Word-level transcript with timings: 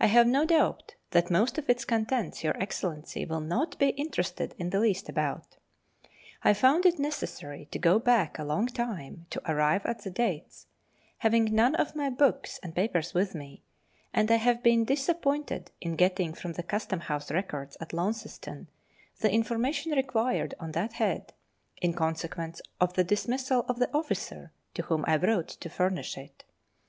I 0.00 0.06
have 0.06 0.26
no 0.26 0.44
doubt 0.44 0.96
that 1.12 1.30
most 1.30 1.58
of 1.58 1.70
its 1.70 1.84
contents 1.84 2.42
Your 2.42 2.60
Excellency 2.60 3.24
will 3.24 3.38
not 3.38 3.78
be 3.78 3.90
interested 3.90 4.52
in 4.58 4.70
the 4.70 4.80
least 4.80 5.08
about. 5.08 5.58
I 6.42 6.52
found 6.54 6.84
it 6.84 6.98
necessary 6.98 7.66
to 7.66 7.78
go 7.78 8.00
back 8.00 8.36
a 8.36 8.42
long 8.42 8.66
time 8.66 9.26
to 9.30 9.40
arrive 9.48 9.86
at 9.86 10.02
the 10.02 10.10
dates, 10.10 10.66
having 11.18 11.54
none 11.54 11.76
of 11.76 11.94
my 11.94 12.10
books 12.10 12.58
and 12.64 12.74
papers 12.74 13.14
with 13.14 13.32
me, 13.32 13.62
and 14.12 14.28
I 14.28 14.38
have 14.38 14.60
been 14.60 14.86
disappointed 14.86 15.70
in 15.80 15.94
getting 15.94 16.34
from 16.34 16.54
the 16.54 16.64
Custom 16.64 16.98
house 16.98 17.30
records 17.30 17.76
at 17.78 17.92
Launceston 17.92 18.66
the 19.20 19.30
information 19.30 19.92
required 19.92 20.56
on 20.58 20.72
that 20.72 20.94
head, 20.94 21.32
in 21.76 21.92
consequence 21.94 22.60
of 22.80 22.94
the 22.94 23.04
dismissal 23.04 23.64
of 23.68 23.78
the 23.78 23.94
officer 23.96 24.50
to 24.74 24.82
whom 24.82 25.04
I 25.06 25.14
wrote 25.16 25.46
to 25.60 25.70
furnish 25.70 26.18
it. 26.18 26.42